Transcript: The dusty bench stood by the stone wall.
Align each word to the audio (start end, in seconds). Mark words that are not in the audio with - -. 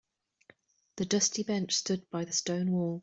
The 0.95 1.05
dusty 1.05 1.43
bench 1.43 1.73
stood 1.73 2.09
by 2.09 2.25
the 2.25 2.33
stone 2.33 2.71
wall. 2.71 2.99